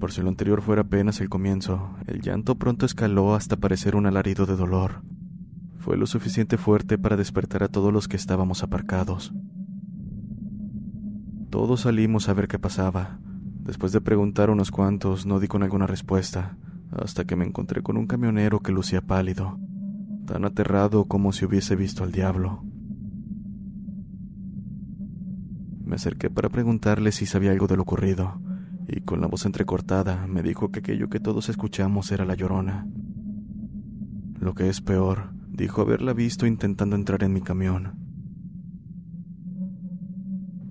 Por 0.00 0.12
si 0.12 0.22
lo 0.22 0.30
anterior 0.30 0.62
fuera 0.62 0.82
apenas 0.82 1.20
el 1.20 1.28
comienzo, 1.28 1.94
el 2.06 2.22
llanto 2.22 2.54
pronto 2.54 2.86
escaló 2.86 3.34
hasta 3.34 3.58
parecer 3.58 3.94
un 3.94 4.06
alarido 4.06 4.46
de 4.46 4.56
dolor. 4.56 5.02
Fue 5.76 5.98
lo 5.98 6.06
suficiente 6.06 6.56
fuerte 6.56 6.96
para 6.96 7.18
despertar 7.18 7.62
a 7.62 7.68
todos 7.68 7.92
los 7.92 8.08
que 8.08 8.16
estábamos 8.16 8.62
aparcados. 8.62 9.34
Todos 11.50 11.82
salimos 11.82 12.30
a 12.30 12.32
ver 12.32 12.48
qué 12.48 12.58
pasaba. 12.58 13.18
Después 13.62 13.92
de 13.92 14.00
preguntar 14.00 14.48
unos 14.48 14.70
cuantos, 14.70 15.26
no 15.26 15.38
di 15.38 15.48
con 15.48 15.62
alguna 15.62 15.86
respuesta, 15.86 16.56
hasta 16.90 17.24
que 17.24 17.36
me 17.36 17.44
encontré 17.44 17.82
con 17.82 17.98
un 17.98 18.06
camionero 18.06 18.60
que 18.60 18.72
lucía 18.72 19.02
pálido, 19.02 19.58
tan 20.26 20.46
aterrado 20.46 21.04
como 21.04 21.32
si 21.32 21.44
hubiese 21.44 21.76
visto 21.76 22.04
al 22.04 22.12
diablo. 22.12 22.64
Me 25.84 25.96
acerqué 25.96 26.30
para 26.30 26.48
preguntarle 26.48 27.12
si 27.12 27.26
sabía 27.26 27.50
algo 27.50 27.66
de 27.66 27.76
lo 27.76 27.82
ocurrido, 27.82 28.40
y 28.92 29.02
con 29.02 29.20
la 29.20 29.28
voz 29.28 29.46
entrecortada 29.46 30.26
me 30.26 30.42
dijo 30.42 30.70
que 30.70 30.80
aquello 30.80 31.08
que 31.08 31.20
todos 31.20 31.48
escuchamos 31.48 32.10
era 32.10 32.24
la 32.24 32.34
llorona. 32.34 32.86
Lo 34.40 34.54
que 34.54 34.68
es 34.68 34.80
peor, 34.80 35.30
dijo 35.48 35.82
haberla 35.82 36.12
visto 36.12 36.46
intentando 36.46 36.96
entrar 36.96 37.22
en 37.22 37.32
mi 37.32 37.40
camión. 37.40 37.92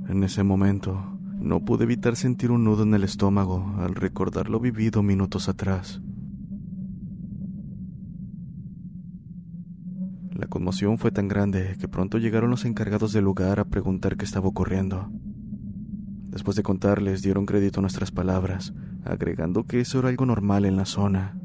En 0.10 0.24
ese 0.24 0.44
momento, 0.44 1.18
no 1.40 1.64
pude 1.64 1.86
evitar 1.86 2.16
sentir 2.16 2.52
un 2.52 2.66
nudo 2.66 2.84
en 2.84 2.94
el 2.94 3.04
estómago 3.04 3.76
al 3.78 3.96
recordar 3.96 4.50
lo 4.50 4.60
vivido 4.60 5.02
minutos 5.02 5.48
atrás. 5.48 6.02
La 10.32 10.48
conmoción 10.48 10.98
fue 10.98 11.12
tan 11.12 11.28
grande 11.28 11.78
que 11.80 11.88
pronto 11.88 12.18
llegaron 12.18 12.50
los 12.50 12.66
encargados 12.66 13.14
del 13.14 13.24
lugar 13.24 13.60
a 13.60 13.66
preguntar 13.66 14.18
qué 14.18 14.26
estaba 14.26 14.48
ocurriendo. 14.48 15.10
Después 16.30 16.56
de 16.56 16.64
contarles, 16.64 17.22
dieron 17.22 17.46
crédito 17.46 17.80
a 17.80 17.82
nuestras 17.82 18.12
palabras, 18.12 18.74
agregando 19.04 19.66
que 19.66 19.80
eso 19.80 20.00
era 20.00 20.10
algo 20.10 20.26
normal 20.26 20.66
en 20.66 20.78
la 20.78 20.86
zona. 20.86 21.36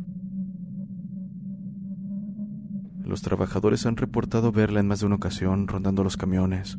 Los 3.03 3.23
trabajadores 3.23 3.87
han 3.87 3.97
reportado 3.97 4.53
verla 4.53 4.81
en 4.81 4.89
más 4.89 5.01
de 5.01 5.07
una 5.07 5.17
ocasión 5.17 5.69
rondando 5.69 6.05
los 6.05 6.17
camiones 6.17 6.79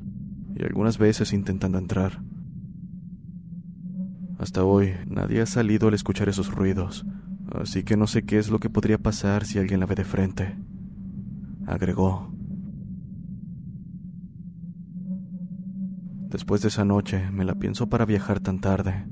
y 0.56 0.64
algunas 0.64 0.98
veces 0.98 1.34
intentando 1.34 1.78
entrar. 1.78 2.22
Hasta 4.38 4.64
hoy 4.64 4.94
nadie 5.08 5.42
ha 5.42 5.46
salido 5.46 5.88
al 5.88 5.94
escuchar 5.94 6.30
esos 6.30 6.54
ruidos, 6.54 7.06
así 7.54 7.84
que 7.84 7.98
no 7.98 8.06
sé 8.06 8.24
qué 8.24 8.38
es 8.38 8.50
lo 8.50 8.60
que 8.60 8.70
podría 8.70 8.98
pasar 8.98 9.46
si 9.46 9.60
alguien 9.60 9.80
la 9.80 9.86
ve 9.86 9.96
de 9.96 10.04
frente. 10.04 10.58
Agregó. 11.66 12.35
Después 16.36 16.62
de 16.62 16.68
esa 16.68 16.84
noche 16.84 17.32
me 17.32 17.46
la 17.46 17.56
pienso 17.56 17.88
para 17.88 18.04
viajar 18.04 18.42
tan 18.42 18.60
tarde, 18.60 19.06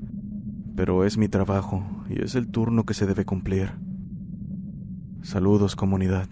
pero 0.76 1.06
es 1.06 1.16
mi 1.16 1.26
trabajo 1.26 1.82
y 2.06 2.22
es 2.22 2.34
el 2.34 2.48
turno 2.48 2.84
que 2.84 2.92
se 2.92 3.06
debe 3.06 3.24
cumplir. 3.24 3.70
Saludos 5.22 5.74
comunidad. 5.74 6.28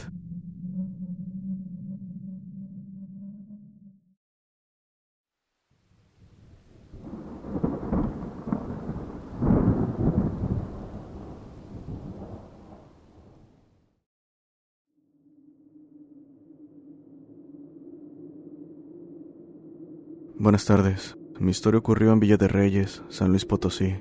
Buenas 20.53 20.67
tardes. 20.67 21.17
Mi 21.41 21.51
historia 21.51 21.79
ocurrió 21.79 22.13
en 22.13 22.21
Villa 22.21 22.37
de 22.37 22.47
Reyes, 22.47 23.03
San 23.09 23.31
Luis 23.31 23.47
Potosí. 23.47 23.95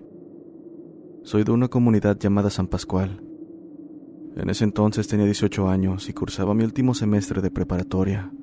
Soy 1.23 1.45
de 1.45 1.51
una 1.53 1.69
comunidad 1.69 2.19
llamada 2.19 2.49
San 2.49 2.67
Pascual. 2.67 3.23
En 4.35 4.49
ese 4.49 4.65
entonces 4.65 5.07
tenía 5.07 5.25
18 5.25 5.69
años 5.69 6.09
y 6.09 6.13
cursaba 6.13 6.53
mi 6.53 6.65
último 6.65 6.93
semestre 6.93 7.41
de 7.41 7.51
preparatoria. 7.51 8.33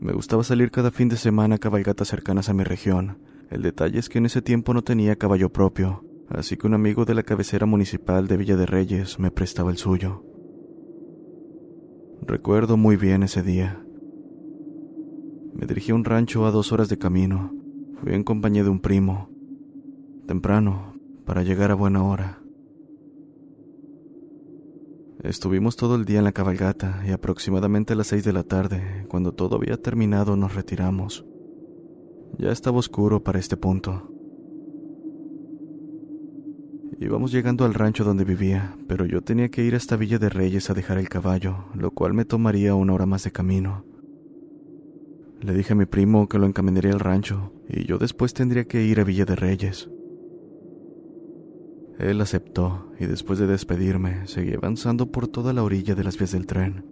Me 0.00 0.12
gustaba 0.12 0.44
salir 0.44 0.70
cada 0.70 0.90
fin 0.90 1.08
de 1.08 1.16
semana 1.16 1.54
a 1.54 1.58
cabalgatas 1.58 2.08
cercanas 2.08 2.50
a 2.50 2.52
mi 2.52 2.64
región. 2.64 3.16
El 3.48 3.62
detalle 3.62 3.98
es 3.98 4.10
que 4.10 4.18
en 4.18 4.26
ese 4.26 4.42
tiempo 4.42 4.74
no 4.74 4.82
tenía 4.82 5.16
caballo 5.16 5.50
propio, 5.50 6.04
así 6.28 6.58
que 6.58 6.66
un 6.66 6.74
amigo 6.74 7.06
de 7.06 7.14
la 7.14 7.22
cabecera 7.22 7.64
municipal 7.64 8.28
de 8.28 8.36
Villa 8.36 8.58
de 8.58 8.66
Reyes 8.66 9.18
me 9.18 9.30
prestaba 9.30 9.70
el 9.70 9.78
suyo. 9.78 10.26
Recuerdo 12.20 12.76
muy 12.76 12.96
bien 12.98 13.22
ese 13.22 13.42
día. 13.42 13.82
Me 15.54 15.66
dirigí 15.66 15.92
a 15.92 15.94
un 15.94 16.04
rancho 16.04 16.46
a 16.46 16.50
dos 16.50 16.72
horas 16.72 16.88
de 16.88 16.98
camino. 16.98 17.52
Fui 18.00 18.14
en 18.14 18.24
compañía 18.24 18.64
de 18.64 18.70
un 18.70 18.80
primo. 18.80 19.28
Temprano, 20.26 20.94
para 21.24 21.42
llegar 21.42 21.70
a 21.70 21.74
buena 21.74 22.04
hora. 22.04 22.42
Estuvimos 25.22 25.76
todo 25.76 25.94
el 25.94 26.04
día 26.04 26.18
en 26.18 26.24
la 26.24 26.32
cabalgata 26.32 27.02
y 27.06 27.10
aproximadamente 27.10 27.92
a 27.92 27.96
las 27.96 28.08
seis 28.08 28.24
de 28.24 28.32
la 28.32 28.42
tarde, 28.42 29.06
cuando 29.08 29.32
todo 29.32 29.56
había 29.56 29.76
terminado, 29.76 30.36
nos 30.36 30.54
retiramos. 30.54 31.24
Ya 32.38 32.50
estaba 32.50 32.78
oscuro 32.78 33.22
para 33.22 33.38
este 33.38 33.56
punto. 33.56 34.10
Íbamos 36.98 37.30
llegando 37.30 37.64
al 37.64 37.74
rancho 37.74 38.04
donde 38.04 38.24
vivía, 38.24 38.76
pero 38.88 39.06
yo 39.06 39.22
tenía 39.22 39.48
que 39.48 39.62
ir 39.64 39.74
hasta 39.74 39.96
Villa 39.96 40.18
de 40.18 40.28
Reyes 40.28 40.70
a 40.70 40.74
dejar 40.74 40.98
el 40.98 41.08
caballo, 41.08 41.66
lo 41.74 41.90
cual 41.90 42.14
me 42.14 42.24
tomaría 42.24 42.74
una 42.74 42.94
hora 42.94 43.06
más 43.06 43.24
de 43.24 43.32
camino. 43.32 43.84
Le 45.42 45.54
dije 45.54 45.72
a 45.72 45.76
mi 45.76 45.86
primo 45.86 46.28
que 46.28 46.38
lo 46.38 46.46
encaminaría 46.46 46.92
al 46.92 47.00
rancho 47.00 47.52
y 47.68 47.84
yo 47.84 47.98
después 47.98 48.32
tendría 48.32 48.64
que 48.64 48.84
ir 48.84 49.00
a 49.00 49.04
Villa 49.04 49.24
de 49.24 49.34
Reyes. 49.34 49.90
Él 51.98 52.20
aceptó 52.20 52.92
y 53.00 53.06
después 53.06 53.40
de 53.40 53.48
despedirme 53.48 54.26
seguí 54.28 54.54
avanzando 54.54 55.10
por 55.10 55.26
toda 55.26 55.52
la 55.52 55.64
orilla 55.64 55.96
de 55.96 56.04
las 56.04 56.16
vías 56.16 56.30
del 56.30 56.46
tren. 56.46 56.84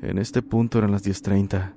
En 0.00 0.18
este 0.18 0.40
punto 0.40 0.78
eran 0.78 0.92
las 0.92 1.04
10.30, 1.04 1.74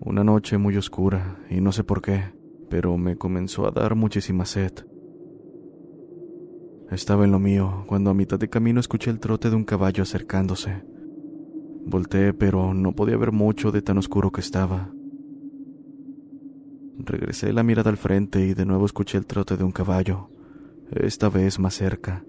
una 0.00 0.22
noche 0.22 0.56
muy 0.56 0.76
oscura 0.76 1.38
y 1.50 1.60
no 1.60 1.72
sé 1.72 1.82
por 1.82 2.00
qué, 2.00 2.32
pero 2.68 2.96
me 2.96 3.16
comenzó 3.16 3.66
a 3.66 3.72
dar 3.72 3.96
muchísima 3.96 4.44
sed. 4.44 4.72
Estaba 6.92 7.24
en 7.24 7.32
lo 7.32 7.40
mío 7.40 7.84
cuando 7.88 8.10
a 8.10 8.14
mitad 8.14 8.38
de 8.38 8.48
camino 8.48 8.78
escuché 8.78 9.10
el 9.10 9.18
trote 9.18 9.50
de 9.50 9.56
un 9.56 9.64
caballo 9.64 10.04
acercándose. 10.04 10.82
Volté, 11.90 12.32
pero 12.32 12.72
no 12.72 12.92
podía 12.94 13.16
ver 13.16 13.32
mucho 13.32 13.72
de 13.72 13.82
tan 13.82 13.98
oscuro 13.98 14.30
que 14.30 14.40
estaba. 14.40 14.92
Regresé 16.98 17.52
la 17.52 17.64
mirada 17.64 17.90
al 17.90 17.96
frente 17.96 18.46
y 18.46 18.54
de 18.54 18.64
nuevo 18.64 18.86
escuché 18.86 19.18
el 19.18 19.26
trote 19.26 19.56
de 19.56 19.64
un 19.64 19.72
caballo, 19.72 20.30
esta 20.92 21.28
vez 21.28 21.58
más 21.58 21.74
cerca. 21.74 22.24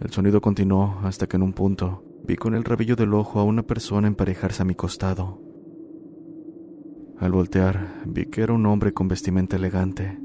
El 0.00 0.10
sonido 0.10 0.40
continuó 0.40 0.98
hasta 1.04 1.28
que 1.28 1.36
en 1.36 1.44
un 1.44 1.52
punto 1.52 2.02
vi 2.26 2.34
con 2.34 2.56
el 2.56 2.64
rabillo 2.64 2.96
del 2.96 3.14
ojo 3.14 3.38
a 3.38 3.44
una 3.44 3.62
persona 3.62 4.08
emparejarse 4.08 4.62
a 4.62 4.64
mi 4.64 4.74
costado. 4.74 5.40
Al 7.20 7.30
voltear, 7.30 8.02
vi 8.06 8.26
que 8.26 8.42
era 8.42 8.54
un 8.54 8.66
hombre 8.66 8.92
con 8.92 9.06
vestimenta 9.06 9.54
elegante. 9.54 10.18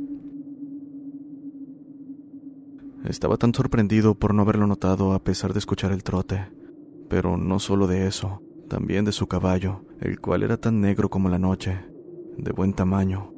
Estaba 3.05 3.37
tan 3.37 3.53
sorprendido 3.53 4.15
por 4.15 4.33
no 4.33 4.41
haberlo 4.41 4.65
notado 4.65 5.13
a 5.13 5.23
pesar 5.23 5.53
de 5.53 5.59
escuchar 5.59 5.91
el 5.91 6.03
trote 6.03 6.58
pero 7.09 7.37
no 7.37 7.59
solo 7.59 7.87
de 7.87 8.07
eso, 8.07 8.41
también 8.69 9.03
de 9.03 9.11
su 9.11 9.27
caballo, 9.27 9.81
el 9.99 10.19
cual 10.21 10.43
era 10.43 10.57
tan 10.57 10.79
negro 10.79 11.09
como 11.09 11.27
la 11.27 11.39
noche, 11.39 11.79
de 12.37 12.51
buen 12.51 12.73
tamaño. 12.73 13.33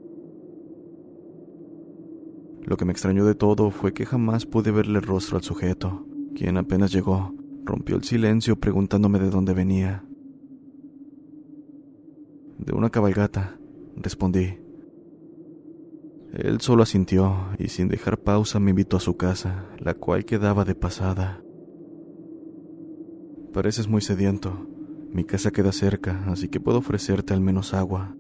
Lo 2.64 2.78
que 2.78 2.86
me 2.86 2.92
extrañó 2.92 3.26
de 3.26 3.34
todo 3.34 3.72
fue 3.72 3.94
que 3.94 4.06
jamás 4.06 4.46
pude 4.46 4.72
verle 4.72 5.00
el 5.00 5.06
rostro 5.06 5.38
al 5.38 5.44
sujeto, 5.44 6.06
quien 6.36 6.58
apenas 6.58 6.92
llegó, 6.92 7.34
rompió 7.64 7.96
el 7.96 8.04
silencio 8.04 8.58
preguntándome 8.58 9.20
de 9.20 9.30
dónde 9.30 9.54
venía. 9.54 10.06
De 12.60 12.74
una 12.74 12.92
cabalgata, 12.92 13.58
respondí. 13.96 14.60
Él 16.34 16.62
solo 16.62 16.84
asintió 16.84 17.36
y 17.58 17.70
sin 17.70 17.88
dejar 17.88 18.20
pausa 18.20 18.60
me 18.60 18.70
invitó 18.70 18.98
a 18.98 19.02
su 19.02 19.18
casa, 19.18 19.66
la 19.80 19.96
cual 19.96 20.26
quedaba 20.26 20.64
de 20.64 20.76
pasada. 20.76 21.42
Pareces 23.54 23.90
muy 23.90 24.00
sediento. 24.02 24.66
Mi 25.12 25.26
casa 25.26 25.52
queda 25.52 25.74
cerca, 25.74 26.24
así 26.28 26.48
que 26.48 26.62
puedo 26.62 26.78
ofrecerte 26.78 27.34
al 27.34 27.42
menos 27.42 27.74
agua, 27.74 28.16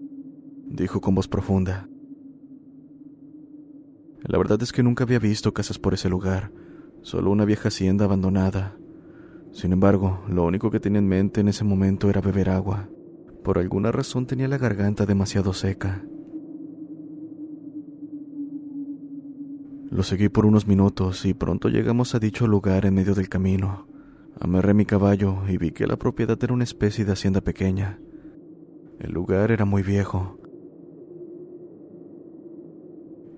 dijo 0.65 0.99
con 0.99 1.15
voz 1.15 1.29
profunda. 1.29 1.87
La 4.23 4.37
verdad 4.37 4.61
es 4.61 4.73
que 4.73 4.83
nunca 4.83 5.05
había 5.05 5.19
visto 5.19 5.53
casas 5.53 5.79
por 5.79 5.93
ese 5.93 6.09
lugar, 6.09 6.51
solo 7.01 7.31
una 7.31 7.45
vieja 7.45 7.69
hacienda 7.69 8.03
abandonada. 8.03 8.75
Sin 9.53 9.71
embargo, 9.71 10.21
lo 10.27 10.43
único 10.43 10.69
que 10.69 10.81
tenía 10.81 10.99
en 10.99 11.07
mente 11.07 11.39
en 11.39 11.47
ese 11.47 11.63
momento 11.63 12.09
era 12.09 12.19
beber 12.19 12.49
agua. 12.49 12.89
Por 13.41 13.57
alguna 13.57 13.93
razón 13.93 14.25
tenía 14.25 14.49
la 14.49 14.57
garganta 14.57 15.05
demasiado 15.05 15.53
seca. 15.53 16.03
Lo 19.89 20.03
seguí 20.03 20.27
por 20.27 20.45
unos 20.45 20.67
minutos 20.67 21.25
y 21.25 21.33
pronto 21.33 21.69
llegamos 21.69 22.15
a 22.15 22.19
dicho 22.19 22.47
lugar 22.47 22.85
en 22.85 22.95
medio 22.95 23.15
del 23.15 23.29
camino. 23.29 23.90
Amarré 24.39 24.73
mi 24.73 24.85
caballo 24.85 25.47
y 25.47 25.57
vi 25.57 25.71
que 25.71 25.87
la 25.87 25.97
propiedad 25.97 26.37
era 26.41 26.53
una 26.53 26.63
especie 26.63 27.05
de 27.05 27.11
hacienda 27.11 27.41
pequeña. 27.41 27.99
El 28.99 29.11
lugar 29.11 29.51
era 29.51 29.65
muy 29.65 29.83
viejo. 29.83 30.37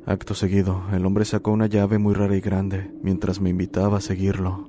Acto 0.06 0.34
seguido, 0.34 0.84
el 0.92 1.06
hombre 1.06 1.24
sacó 1.24 1.52
una 1.52 1.68
llave 1.68 1.98
muy 1.98 2.14
rara 2.14 2.36
y 2.36 2.42
grande, 2.42 2.92
mientras 3.02 3.40
me 3.40 3.50
invitaba 3.50 3.98
a 3.98 4.02
seguirlo. 4.02 4.68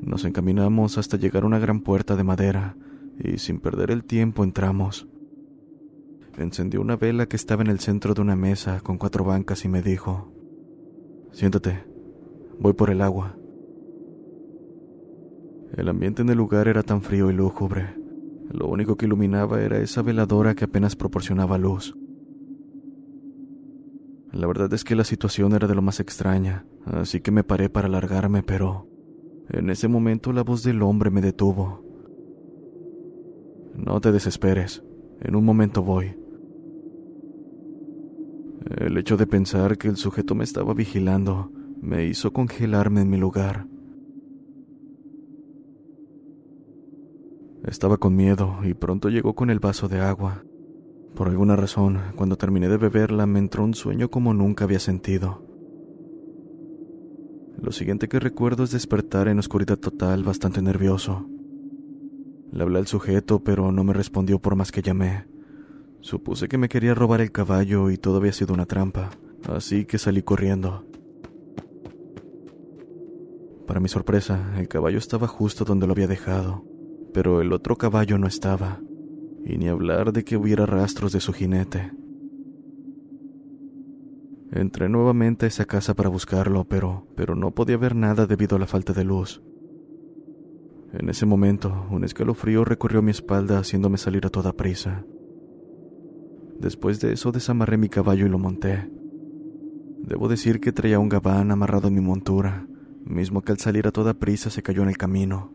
Nos 0.00 0.24
encaminamos 0.24 0.98
hasta 0.98 1.16
llegar 1.16 1.42
a 1.42 1.46
una 1.46 1.58
gran 1.58 1.80
puerta 1.80 2.14
de 2.14 2.22
madera, 2.22 2.76
y 3.18 3.38
sin 3.38 3.58
perder 3.58 3.90
el 3.90 4.04
tiempo 4.04 4.44
entramos. 4.44 5.08
Encendió 6.38 6.80
una 6.80 6.96
vela 6.96 7.26
que 7.26 7.36
estaba 7.36 7.62
en 7.62 7.70
el 7.70 7.80
centro 7.80 8.14
de 8.14 8.20
una 8.20 8.36
mesa 8.36 8.80
con 8.80 8.98
cuatro 8.98 9.24
bancas 9.24 9.64
y 9.64 9.68
me 9.68 9.82
dijo, 9.82 10.32
Siéntate, 11.32 11.84
voy 12.58 12.72
por 12.72 12.90
el 12.90 13.00
agua. 13.00 13.36
El 15.76 15.88
ambiente 15.88 16.22
en 16.22 16.28
el 16.28 16.36
lugar 16.36 16.68
era 16.68 16.82
tan 16.82 17.00
frío 17.00 17.30
y 17.30 17.34
lúgubre. 17.34 17.94
Lo 18.50 18.68
único 18.68 18.96
que 18.96 19.06
iluminaba 19.06 19.62
era 19.62 19.78
esa 19.78 20.02
veladora 20.02 20.54
que 20.54 20.66
apenas 20.66 20.96
proporcionaba 20.96 21.56
luz. 21.56 21.96
La 24.32 24.46
verdad 24.46 24.72
es 24.74 24.84
que 24.84 24.94
la 24.94 25.04
situación 25.04 25.52
era 25.52 25.66
de 25.66 25.74
lo 25.74 25.82
más 25.82 26.00
extraña, 26.00 26.66
así 26.84 27.20
que 27.20 27.30
me 27.30 27.44
paré 27.44 27.70
para 27.70 27.88
largarme, 27.88 28.42
pero 28.42 28.86
en 29.48 29.70
ese 29.70 29.88
momento 29.88 30.32
la 30.32 30.42
voz 30.42 30.62
del 30.62 30.82
hombre 30.82 31.10
me 31.10 31.20
detuvo. 31.20 31.82
No 33.74 34.00
te 34.00 34.12
desesperes, 34.12 34.82
en 35.20 35.36
un 35.36 35.44
momento 35.44 35.82
voy. 35.82 36.16
El 38.76 38.96
hecho 38.98 39.16
de 39.16 39.26
pensar 39.26 39.78
que 39.78 39.88
el 39.88 39.96
sujeto 39.96 40.34
me 40.34 40.44
estaba 40.44 40.74
vigilando 40.74 41.50
me 41.80 42.06
hizo 42.06 42.32
congelarme 42.32 43.00
en 43.00 43.10
mi 43.10 43.16
lugar. 43.16 43.66
Estaba 47.64 47.96
con 47.96 48.16
miedo 48.16 48.58
y 48.64 48.74
pronto 48.74 49.08
llegó 49.08 49.34
con 49.34 49.48
el 49.48 49.60
vaso 49.60 49.86
de 49.86 50.00
agua. 50.00 50.42
Por 51.14 51.28
alguna 51.28 51.54
razón, 51.54 52.00
cuando 52.16 52.36
terminé 52.36 52.68
de 52.68 52.76
beberla 52.76 53.24
me 53.26 53.38
entró 53.38 53.62
un 53.62 53.74
sueño 53.74 54.10
como 54.10 54.34
nunca 54.34 54.64
había 54.64 54.80
sentido. 54.80 55.46
Lo 57.60 57.70
siguiente 57.70 58.08
que 58.08 58.18
recuerdo 58.18 58.64
es 58.64 58.72
despertar 58.72 59.28
en 59.28 59.38
oscuridad 59.38 59.78
total 59.78 60.24
bastante 60.24 60.60
nervioso. 60.60 61.28
Le 62.50 62.64
hablé 62.64 62.80
al 62.80 62.88
sujeto, 62.88 63.44
pero 63.44 63.70
no 63.70 63.84
me 63.84 63.92
respondió 63.92 64.40
por 64.40 64.56
más 64.56 64.72
que 64.72 64.82
llamé. 64.82 65.26
Supuse 66.00 66.48
que 66.48 66.58
me 66.58 66.68
quería 66.68 66.94
robar 66.94 67.20
el 67.20 67.30
caballo 67.30 67.90
y 67.90 67.96
todo 67.96 68.16
había 68.16 68.32
sido 68.32 68.54
una 68.54 68.66
trampa, 68.66 69.10
así 69.48 69.84
que 69.84 69.98
salí 69.98 70.22
corriendo. 70.22 70.84
Para 73.68 73.78
mi 73.78 73.88
sorpresa, 73.88 74.52
el 74.58 74.66
caballo 74.66 74.98
estaba 74.98 75.28
justo 75.28 75.64
donde 75.64 75.86
lo 75.86 75.92
había 75.92 76.08
dejado 76.08 76.71
pero 77.12 77.40
el 77.40 77.52
otro 77.52 77.76
caballo 77.76 78.18
no 78.18 78.26
estaba, 78.26 78.80
y 79.44 79.58
ni 79.58 79.68
hablar 79.68 80.12
de 80.12 80.24
que 80.24 80.36
hubiera 80.36 80.66
rastros 80.66 81.12
de 81.12 81.20
su 81.20 81.32
jinete. 81.32 81.92
Entré 84.52 84.88
nuevamente 84.88 85.46
a 85.46 85.48
esa 85.48 85.64
casa 85.64 85.94
para 85.94 86.10
buscarlo, 86.10 86.64
pero, 86.64 87.06
pero 87.16 87.34
no 87.34 87.52
podía 87.52 87.78
ver 87.78 87.96
nada 87.96 88.26
debido 88.26 88.56
a 88.56 88.58
la 88.58 88.66
falta 88.66 88.92
de 88.92 89.04
luz. 89.04 89.42
En 90.92 91.08
ese 91.08 91.24
momento, 91.24 91.86
un 91.90 92.04
escalofrío 92.04 92.64
recorrió 92.64 93.00
mi 93.00 93.10
espalda 93.10 93.58
haciéndome 93.58 93.96
salir 93.96 94.26
a 94.26 94.30
toda 94.30 94.52
prisa. 94.52 95.06
Después 96.60 97.00
de 97.00 97.14
eso 97.14 97.32
desamarré 97.32 97.78
mi 97.78 97.88
caballo 97.88 98.26
y 98.26 98.28
lo 98.28 98.38
monté. 98.38 98.90
Debo 100.02 100.28
decir 100.28 100.60
que 100.60 100.72
traía 100.72 100.98
un 100.98 101.08
gabán 101.08 101.50
amarrado 101.50 101.88
en 101.88 101.94
mi 101.94 102.02
montura, 102.02 102.66
mismo 103.04 103.40
que 103.40 103.52
al 103.52 103.58
salir 103.58 103.86
a 103.86 103.90
toda 103.90 104.14
prisa 104.14 104.50
se 104.50 104.62
cayó 104.62 104.82
en 104.82 104.90
el 104.90 104.98
camino. 104.98 105.54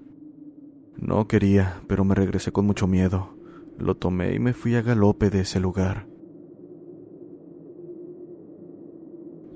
No 1.00 1.28
quería, 1.28 1.82
pero 1.88 2.04
me 2.04 2.16
regresé 2.16 2.52
con 2.52 2.66
mucho 2.66 2.88
miedo. 2.88 3.36
Lo 3.78 3.96
tomé 3.96 4.34
y 4.34 4.40
me 4.40 4.54
fui 4.54 4.76
a 4.76 4.82
galope 4.82 5.30
de 5.30 5.42
ese 5.42 5.60
lugar. 5.60 6.08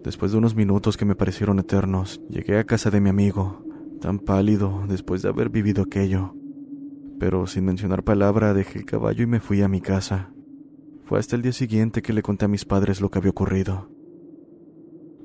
Después 0.04 0.32
de 0.32 0.38
unos 0.38 0.56
minutos 0.56 0.98
que 0.98 1.06
me 1.06 1.16
parecieron 1.16 1.60
eternos, 1.60 2.22
llegué 2.30 2.58
a 2.58 2.64
casa 2.64 2.90
de 2.90 3.02
mi 3.02 3.10
amigo, 3.10 3.64
tan 4.00 4.20
pálido 4.20 4.84
después 4.88 5.22
de 5.22 5.30
haber 5.30 5.50
vivido 5.50 5.84
aquello. 5.84 6.36
Pero 7.20 7.46
sin 7.46 7.66
mencionar 7.66 8.04
palabra 8.04 8.54
dejé 8.54 8.80
el 8.80 8.86
caballo 8.86 9.24
y 9.24 9.28
me 9.28 9.40
fui 9.40 9.62
a 9.62 9.68
mi 9.68 9.82
casa. 9.82 10.32
Fue 11.04 11.20
hasta 11.20 11.36
el 11.36 11.42
día 11.44 11.54
siguiente 11.54 12.02
que 12.02 12.14
le 12.14 12.24
conté 12.24 12.46
a 12.46 12.48
mis 12.48 12.66
padres 12.66 13.02
lo 13.02 13.10
que 13.10 13.20
había 13.20 13.32
ocurrido. 13.32 13.90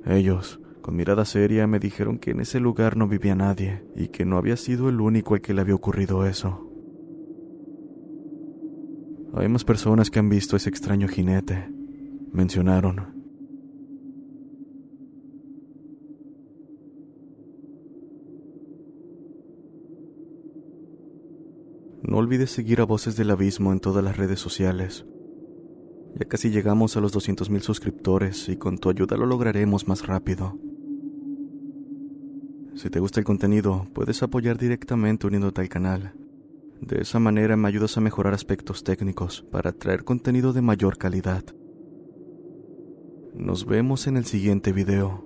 Ellos, 0.05 0.61
con 0.87 0.95
mirada 0.95 1.25
seria, 1.25 1.67
me 1.67 1.81
dijeron 1.81 2.17
que 2.17 2.31
en 2.31 2.39
ese 2.39 2.61
lugar 2.61 2.97
no 2.97 3.09
vivía 3.09 3.35
nadie 3.35 3.83
y 3.97 4.07
que 4.07 4.25
no 4.25 4.39
había 4.39 4.57
sido 4.57 4.89
el 4.89 5.01
único 5.01 5.35
al 5.35 5.41
que 5.41 5.53
le 5.53 5.61
había 5.61 5.75
ocurrido 5.75 6.25
eso. 6.25 6.71
Hay 9.35 9.49
más 9.49 9.65
personas 9.65 10.11
que 10.11 10.21
han 10.21 10.29
visto 10.29 10.55
ese 10.55 10.69
extraño 10.69 11.09
jinete, 11.09 11.69
mencionaron. 12.33 13.17
No 22.05 22.19
olvides 22.19 22.53
seguir 22.53 22.81
a 22.81 22.85
Voces 22.85 23.17
del 23.17 23.33
Abismo 23.33 23.73
en 23.73 23.81
todas 23.81 24.05
las 24.05 24.17
redes 24.17 24.39
sociales. 24.39 25.05
Ya 26.15 26.29
casi 26.29 26.51
llegamos 26.51 26.97
a 26.97 27.01
los 27.01 27.13
200.000 27.13 27.61
suscriptores 27.61 28.49
y 28.49 28.57
con 28.57 28.79
tu 28.79 28.89
ayuda 28.89 29.17
lo 29.17 29.27
lograremos 29.27 29.89
más 29.89 30.07
rápido. 30.07 30.57
Si 32.77 32.91
te 32.91 33.01
gusta 33.01 33.21
el 33.21 33.25
contenido, 33.25 33.87
puedes 33.95 34.23
apoyar 34.23 34.59
directamente 34.59 35.27
uniéndote 35.27 35.63
al 35.63 35.69
canal. 35.71 36.13
De 36.83 37.01
esa 37.01 37.19
manera 37.19 37.57
me 37.57 37.69
ayudas 37.69 37.97
a 37.97 38.03
mejorar 38.03 38.35
aspectos 38.35 38.85
técnicos 38.85 39.43
para 39.51 39.73
traer 39.73 40.05
contenido 40.05 40.53
de 40.53 40.61
mayor 40.61 40.99
calidad. 40.99 41.43
Nos 43.35 43.65
vemos 43.65 44.07
en 44.07 44.19
el 44.19 44.27
siguiente 44.27 44.73
video. 44.73 45.26